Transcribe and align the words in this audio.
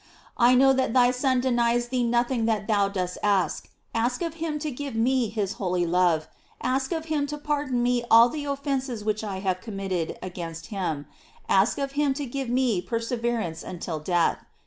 I 0.39 0.55
know 0.55 0.73
that 0.73 0.93
thy 0.93 1.11
Son 1.11 1.41
denies 1.41 1.89
th«e 1.89 2.03
nothing 2.03 2.45
that 2.45 2.65
thou 2.67 2.87
dost 2.89 3.19
ask; 3.21 3.69
ask 3.93 4.23
of 4.23 4.33
him 4.41 4.57
to 4.57 4.71
give 4.71 4.95
me 4.95 5.29
his 5.29 5.53
holy 5.61 5.85
love; 5.85 6.27
ask 6.59 6.91
of 6.91 7.05
him 7.05 7.27
to 7.27 7.37
pardon 7.37 7.83
me 7.83 8.03
all 8.09 8.27
the 8.27 8.45
offences 8.45 9.03
which 9.05 9.23
I 9.23 9.41
have 9.41 9.61
committed 9.61 10.17
against 10.19 10.65
him; 10.73 11.05
ask 11.47 11.77
of 11.77 11.91
him 11.91 12.15
to 12.15 12.25
give 12.25 12.49
me 12.49 12.81
perseverance 12.81 13.61
until 13.61 13.99
death. 13.99 14.43